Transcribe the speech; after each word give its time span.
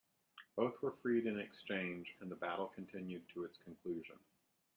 Both 0.55 0.81
were 0.81 0.95
freed 1.03 1.27
in 1.27 1.37
exchange 1.39 2.07
and 2.21 2.31
the 2.31 2.35
battle 2.35 2.69
continued 2.73 3.21
to 3.35 3.43
its 3.43 3.59
conclusion. 3.63 4.15